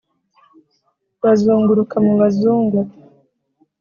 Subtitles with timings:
[1.23, 2.79] bazunguruka mu bazungu